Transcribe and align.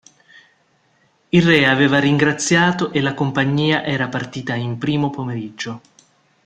Il 1.29 1.45
re 1.45 1.67
aveva 1.67 1.99
ringraziato 1.99 2.91
e 2.91 3.01
la 3.01 3.13
compagnia 3.13 3.83
era 3.83 4.09
partita 4.09 4.55
in 4.55 4.79
primo 4.79 5.11
pomeriggio. 5.11 5.81